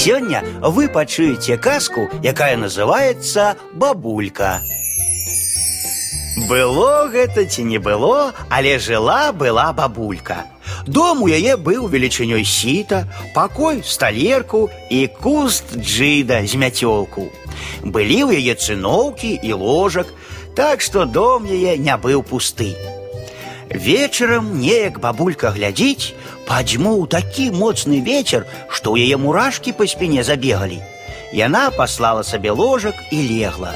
Сёння 0.00 0.41
вы 0.61 0.87
пачуеце 0.87 1.57
казку, 1.57 2.09
якая 2.23 2.55
называется 2.55 3.57
бабулька. 3.73 4.61
Было 6.47 7.09
гэта 7.11 7.45
ці 7.45 7.63
не 7.63 7.77
было, 7.77 8.31
але 8.49 8.79
жила 8.79 9.33
была 9.33 9.73
бабулька. 9.73 10.45
Дом 10.87 11.23
у 11.23 11.27
яе 11.27 11.57
быў 11.57 11.91
велічынёй 11.91 12.45
сіта, 12.45 13.05
пакой 13.35 13.83
сталерку 13.83 14.69
і 14.89 15.07
куст 15.07 15.75
джыда 15.75 16.39
з 16.47 16.55
мяцёлку. 16.55 17.27
Былі 17.83 18.31
ў 18.31 18.39
яе 18.39 18.55
цыноўкі 18.55 19.43
і 19.43 19.53
ложак, 19.53 20.07
так 20.55 20.81
што 20.81 21.05
дом 21.05 21.45
яе 21.45 21.77
не 21.77 21.95
быў 21.97 22.23
пусты. 22.23 22.73
Вечарам 23.69 24.59
неяк 24.59 24.99
бабулька 24.99 25.51
глядзіць, 25.51 26.15
падзьмуў 26.50 27.06
такі 27.06 27.50
моцны 27.50 28.00
вечар, 28.00 28.46
што 28.68 28.94
ў 28.94 29.08
яе 29.08 29.16
мурашкі 29.16 29.72
па 29.72 29.86
спіне 29.86 30.22
забегалі. 30.22 30.80
Яна 31.32 31.70
паслала 31.70 32.22
сабе 32.22 32.50
ложак 32.50 32.94
і 33.10 33.18
легла. 33.28 33.74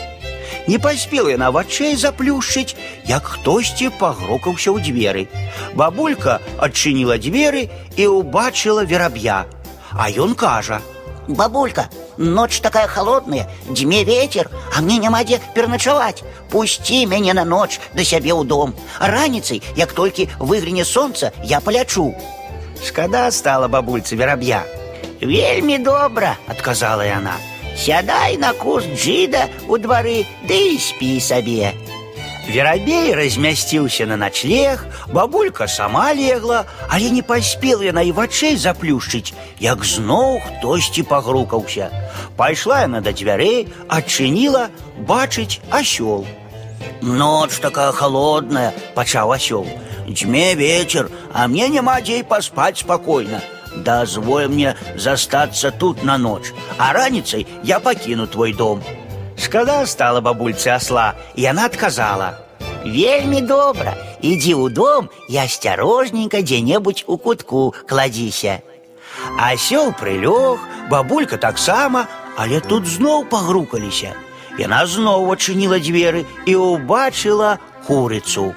Не 0.67 0.79
паспела 0.79 1.33
яна 1.33 1.51
вачэй 1.51 1.97
заплюшчыць, 1.97 2.77
як 3.09 3.27
хтосьці 3.27 3.91
пагрокаўся 3.99 4.71
ў 4.71 4.79
дзверы. 4.85 5.27
Бабулька 5.75 6.39
адчыніла 6.59 7.19
дзверы 7.19 7.67
і 7.97 8.07
ўбачыла 8.07 8.85
вераб'я. 8.85 9.47
А 9.91 10.11
ён 10.11 10.35
кажа: « 10.35 11.29
Бабулька, 11.29 11.89
ноч 12.19 12.61
такая 12.61 12.87
холодная, 12.87 13.49
дзьме 13.69 14.05
ветер, 14.05 14.51
а 14.77 14.80
мне 14.80 14.99
няма 14.99 15.25
дзе 15.25 15.41
пераначаваць. 15.55 16.23
Пусці 16.51 17.07
мяне 17.07 17.35
на 17.35 17.45
ноч 17.45 17.79
да 17.95 18.05
сябе 18.05 18.30
ў 18.30 18.45
дом. 18.45 18.75
Раніцай, 18.99 19.62
як 19.77 19.93
толькі 19.93 20.29
выгляне 20.39 20.85
сонца, 20.85 21.33
я 21.43 21.61
палячу. 21.61 22.15
Шкада 22.85 23.30
стала 23.30 23.69
бабульцы 23.69 24.17
вераб'я. 24.17 24.65
Вельмі 25.21 25.79
добра, 25.79 26.37
адказала 26.49 27.05
яна. 27.05 27.37
Сядай 27.77 28.37
на 28.37 28.53
куст 28.53 28.89
джида 28.97 29.49
у 29.69 29.79
двары, 29.79 30.24
ды 30.49 30.74
і 30.74 30.79
спі 30.79 31.21
сабе. 31.21 31.73
Верабей 32.51 33.15
размясціўся 33.15 34.07
на 34.07 34.16
начлег, 34.16 34.85
бабулька 35.13 35.69
сама 35.69 36.13
легла, 36.15 36.65
але 36.88 37.10
не 37.10 37.23
паспела 37.23 37.85
яна 37.85 38.02
і 38.02 38.10
вачэй 38.16 38.57
заплюшчыць, 38.57 39.33
як 39.60 39.85
зноў 39.85 40.41
хтосьці 40.43 41.07
пагрукаўся. 41.07 41.91
Пайшла 42.37 42.83
яна 42.83 43.01
да 43.01 43.13
дзвярэй, 43.13 43.69
адчыніла, 43.87 44.69
бачыць 45.07 45.60
асёл. 45.71 46.27
Ноч 47.02 47.59
такая 47.59 47.93
холодная, 47.93 48.74
пачаў 48.95 49.33
асёл. 49.33 49.66
Дзьме 50.09 50.55
вечер, 50.55 51.10
а 51.33 51.49
мне 51.49 51.69
няма 51.69 52.01
дзе 52.01 52.23
паспаць 52.24 52.80
спакойна. 52.80 53.41
Дазволь 53.77 54.49
мне 54.49 54.77
застаться 54.96 55.71
тут 55.71 56.02
на 56.02 56.19
ночь, 56.19 56.52
а 56.79 56.93
раніцай 56.93 57.46
я 57.63 57.79
пакіну 57.80 58.27
твой 58.27 58.52
дом. 58.52 58.83
Шкада 59.38 59.87
стала 59.87 60.21
бабульцы 60.21 60.69
осла, 60.69 61.15
і 61.35 61.43
яна 61.43 61.65
адказала: « 61.65 62.85
Вельмі 62.85 63.41
добра, 63.41 63.95
ідзі 64.21 64.55
ў 64.55 64.69
дом 64.72 65.09
і 65.28 65.37
асцярожненька 65.37 66.43
дзе-небудзь 66.43 67.05
у 67.06 67.16
кутку 67.16 67.75
кладзіся. 67.88 68.60
Асёл 69.38 69.93
прылёг, 69.97 70.59
бабулька 70.91 71.37
таксама, 71.38 72.06
але 72.37 72.60
тут 72.60 72.84
зноў 72.87 73.25
пагрукаліся. 73.31 74.12
Яна 74.59 74.87
зноў 74.87 75.31
адчыніла 75.33 75.78
дзверы 75.78 76.27
і 76.47 76.56
ўбачыла 76.56 77.59
курыцу. 77.87 78.55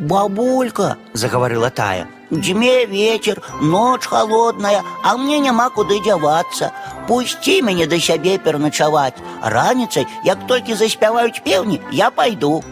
Бабулька, 0.00 0.96
заговорила 1.12 1.70
тая, 1.70 2.08
Дзьме 2.30 2.86
вечер, 2.86 3.42
ночь 3.60 4.06
холодная, 4.06 4.84
а 5.02 5.16
мне 5.16 5.40
няма 5.40 5.68
куды 5.70 5.98
дзявацца. 5.98 6.70
Пусці 7.08 7.58
мяне 7.66 7.86
да 7.90 7.98
сябе 7.98 8.38
пераначаваць. 8.38 9.18
Раніцай, 9.42 10.06
як 10.24 10.46
толькі 10.46 10.78
заспяваюць 10.78 11.42
пеўні, 11.42 11.80
я 11.90 12.10
пойду. 12.10 12.62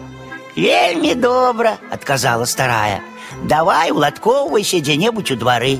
Вельмі 0.55 1.13
добра, 1.15 1.75
адказала 1.91 2.45
старая. 2.45 3.03
Давай 3.43 3.91
уладкоўвайся 3.91 4.79
дзе-небудзь 4.79 5.31
у 5.31 5.35
двары. 5.35 5.79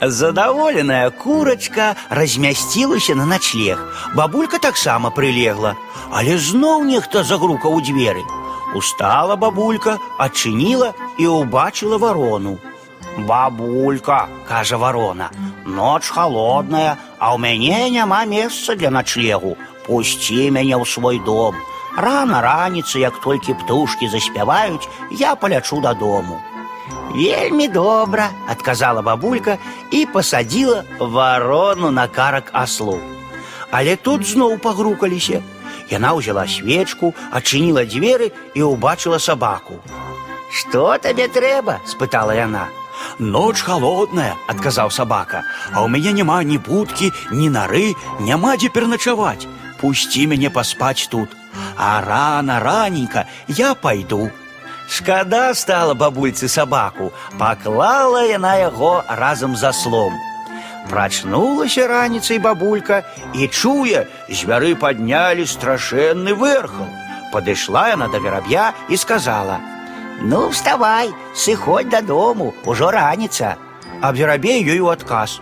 Задаволеная 0.00 1.10
курочка 1.10 1.94
размясцілася 2.10 3.14
на 3.14 3.26
начлег. 3.26 3.78
Бабулька 4.14 4.58
таксама 4.58 5.10
прылегла, 5.10 5.76
але 6.10 6.38
зноў 6.38 6.82
нехта 6.84 7.22
загрукаў 7.22 7.78
у 7.78 7.80
дзверы. 7.80 8.24
Устала 8.74 9.36
бабулька, 9.36 9.98
адчыніла 10.18 10.92
і 11.18 11.28
ўбачыла 11.28 11.98
варону. 12.02 12.58
Бабулька, 13.18 14.28
кажа 14.48 14.76
ворона, 14.76 15.30
ноч 15.66 16.08
холодная, 16.08 16.96
а 17.18 17.34
у 17.34 17.38
мяне 17.38 17.90
няма 17.90 18.24
месца 18.24 18.74
для 18.74 18.90
начлегу. 18.90 19.56
Пусці 19.86 20.50
мяне 20.50 20.74
ў 20.74 20.84
свой 20.86 21.18
дом. 21.18 21.54
Рано 21.96 22.40
раніцы, 22.40 22.98
як 22.98 23.20
толькі 23.20 23.54
птушки 23.54 24.08
заспяваюць, 24.08 24.88
я 25.10 25.34
палячу 25.34 25.80
дадому. 25.80 26.40
Вельмі 27.16 27.68
добра, 27.68 28.30
адказала 28.48 29.02
бабулька 29.02 29.58
і 29.90 30.06
пасадзіла 30.06 30.84
варону 30.98 31.90
на 31.90 32.08
карак 32.08 32.50
аслу. 32.52 32.98
Але 33.70 33.96
тут 33.96 34.24
зноў 34.26 34.58
пагрукаліся. 34.58 35.42
Яна 35.92 36.16
ўзяла 36.16 36.48
свечку, 36.48 37.12
адчыніла 37.32 37.84
дзверы 37.84 38.32
і 38.56 38.64
ўбачыла 38.64 39.20
сабаку. 39.20 39.76
Што 40.52 40.96
табе 40.96 41.28
трэба? 41.28 41.80
спытала 41.84 42.36
яна. 42.36 42.68
Ноч 43.18 43.60
холодная, 43.60 44.36
адказаў 44.48 44.92
сабака, 44.92 45.44
а 45.72 45.84
ў 45.84 45.88
мяне 45.92 46.12
няма 46.16 46.40
ні 46.44 46.56
будкі, 46.56 47.12
ні 47.32 47.48
нары, 47.52 47.92
няма 48.20 48.56
дзе 48.56 48.68
пераначаваць. 48.72 49.48
Пусці 49.80 50.28
мяне 50.32 50.48
паспаць 50.48 51.08
тут. 51.12 51.28
А 51.76 52.00
рана 52.00 52.60
раненька 52.60 53.26
я 53.48 53.74
пойду. 53.74 54.30
Шкада 54.88 55.54
стала 55.54 55.94
бабульцы 55.94 56.48
сабаку, 56.48 57.12
паклала 57.38 58.24
яна 58.26 58.56
яго 58.56 59.04
разам 59.08 59.56
за 59.56 59.72
слом. 59.72 60.12
Прачнулася 60.90 61.86
раніцай 61.88 62.38
бабулька 62.38 63.02
і 63.34 63.48
чуе, 63.48 64.06
звяры 64.28 64.74
паднялі 64.74 65.46
страшэнны 65.46 66.34
вэрхал. 66.34 66.90
Падышла 67.32 67.88
яна 67.88 68.08
да 68.12 68.18
вераб'я 68.18 68.72
і 68.88 68.96
сказала: « 68.96 70.20
Ну, 70.20 70.48
вставай, 70.48 71.14
сыходь 71.34 71.88
дадому, 71.88 72.52
ужо 72.64 72.90
раніца. 72.90 73.56
А 74.02 74.12
верабей 74.12 74.62
ёй 74.62 74.80
у 74.80 74.88
адказ. 74.88 75.40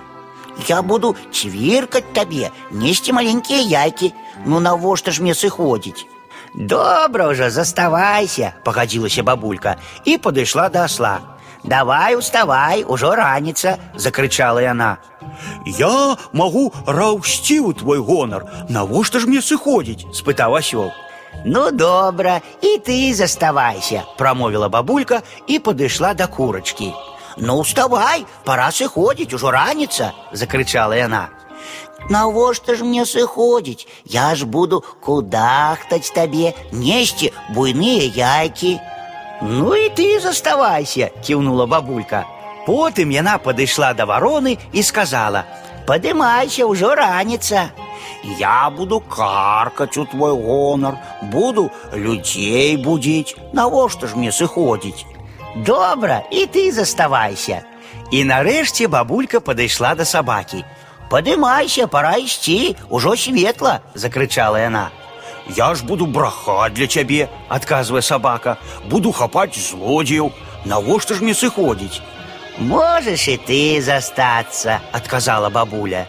Я 0.68 0.82
буду 0.82 1.16
цвіркаць 1.32 2.12
табе, 2.12 2.50
несці 2.70 3.12
маленькія 3.12 3.60
яйкі. 3.60 4.12
Ну 4.46 4.60
навошта 4.60 5.10
ж 5.10 5.22
мне 5.22 5.34
сыходзіць? 5.34 6.06
Добра 6.54 7.28
ўжо 7.30 7.50
заставайся, 7.50 8.54
пагадзілася 8.64 9.22
бабулька 9.22 9.76
і 10.04 10.18
падышла 10.18 10.68
да 10.68 10.84
асла. 10.84 11.20
Давай 11.64 12.16
уставай, 12.16 12.84
ужо 12.88 13.14
раніца, 13.14 13.76
закрычала 13.94 14.62
яна. 14.64 14.96
Я 15.66 16.16
магу 16.32 16.72
раўсці 16.86 17.60
ў 17.60 17.76
твой 17.76 18.00
гонар. 18.00 18.48
Навошта 18.68 19.20
ж 19.20 19.28
мне 19.28 19.44
сыходзіць? 19.44 20.08
спытаў 20.16 20.56
асёл. 20.56 20.90
Ну 21.44 21.70
добра, 21.70 22.40
і 22.62 22.78
ты 22.78 23.14
заставайся, 23.14 24.04
промовила 24.18 24.68
бабулька 24.68 25.22
і 25.46 25.58
подышла 25.58 26.14
до 26.14 26.26
курочки. 26.28 26.92
Ну, 27.36 27.60
вставай, 27.60 28.26
пора 28.44 28.70
сыходзіць, 28.70 29.34
ужо 29.34 29.50
раніца, 29.50 30.12
закрычала 30.32 30.96
яна. 30.96 31.28
Навошта 32.08 32.74
ж 32.74 32.84
мне 32.84 33.04
сыходзіць? 33.04 33.86
Я 34.04 34.34
ж 34.34 34.46
буду 34.46 34.82
кудахтаць 35.04 36.10
табе, 36.14 36.54
несці 36.72 37.32
буйныя 37.54 38.08
яйкі. 38.16 38.78
Ну 39.42 39.74
і 39.74 39.88
ты 39.96 40.20
заставайся, 40.20 41.10
кіўнула 41.24 41.66
бабулька. 41.66 42.26
Потым 42.66 43.10
яна 43.10 43.38
падышла 43.38 43.94
да 43.94 44.04
вароны 44.04 44.58
і 44.72 44.82
сказала: « 44.82 45.86
Падымайся, 45.88 46.66
ўжо 46.66 46.94
раніца. 46.94 47.70
Я 48.38 48.70
буду 48.70 49.00
каркаць 49.00 49.96
у 49.96 50.04
твой 50.04 50.34
гонар, 50.36 50.98
буду 51.22 51.70
людзей 51.94 52.76
будзіць, 52.76 53.36
навошта 53.52 54.06
ж 54.06 54.16
мне 54.16 54.30
сыходзіць. 54.32 55.06
Добра, 55.56 56.22
і 56.30 56.46
ты 56.46 56.70
заставайся. 56.72 57.62
І 58.10 58.24
нарэшце 58.24 58.86
бабулька 58.88 59.40
падышла 59.40 59.94
да 59.94 60.04
сабакі. 60.04 60.64
Падымайся, 61.10 61.86
пора 61.86 62.16
ісці, 62.22 62.76
ужо 62.88 63.16
светла, 63.16 63.80
закрычала 63.94 64.60
яна. 64.62 64.90
Я 65.56 65.74
ж 65.74 65.84
буду 65.84 66.06
брахаць 66.06 66.72
для 66.72 66.86
цябе, 66.86 67.28
адказвае 67.48 68.02
сабака, 68.02 68.56
буду 68.86 69.10
хапаць 69.10 69.58
злодзеяў, 69.58 70.30
навошта 70.64 71.14
ж 71.14 71.26
мне 71.26 71.34
сыходзіць. 71.34 71.98
Можаш 72.58 73.26
і 73.28 73.36
ты 73.48 73.80
застацца, 73.82 74.80
адказала 74.92 75.50
бабуля. 75.50 76.06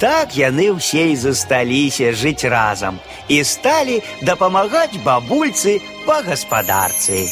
Так 0.00 0.32
яны 0.34 0.72
ўсе 0.72 1.12
і 1.12 1.16
засталіся 1.20 2.10
жыць 2.16 2.48
разам 2.48 2.98
і 3.28 3.44
сталі 3.44 4.00
дапамагаць 4.24 4.96
бабульцы 5.04 5.76
па 6.06 6.22
гаспадарцы. 6.24 7.28